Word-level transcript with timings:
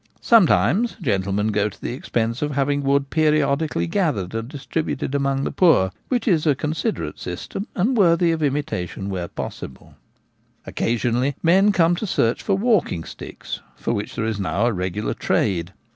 Sometimes 0.19 0.95
gentlemen 0.99 1.49
go 1.49 1.69
to 1.69 1.79
the 1.79 1.93
expense 1.93 2.41
of 2.41 2.55
having 2.55 2.81
wood 2.81 3.11
periodically 3.11 3.85
gathered 3.85 4.33
and 4.33 4.49
dis 4.49 4.65
tributed 4.65 5.13
among 5.13 5.43
the 5.43 5.51
poor, 5.51 5.91
which 6.07 6.27
is 6.27 6.47
a 6.47 6.55
considerate 6.55 7.19
system 7.19 7.67
and 7.75 7.95
worthy 7.95 8.31
of 8.31 8.41
imitation 8.41 9.11
where 9.11 9.27
possible. 9.27 9.93
Occasionally 10.65 11.35
men 11.43 11.71
come 11.71 11.95
to 11.97 12.07
search 12.07 12.41
for 12.41 12.57
walking 12.57 13.03
sticks, 13.03 13.59
for 13.75 13.93
which 13.93 14.15
there 14.15 14.25
is 14.25 14.39
now 14.39 14.65
a 14.65 14.73
regular 14.73 15.13
trade. 15.13 15.71